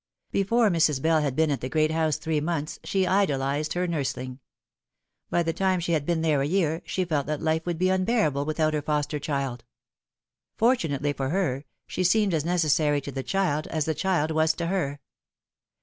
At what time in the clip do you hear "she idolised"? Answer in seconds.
2.83-3.73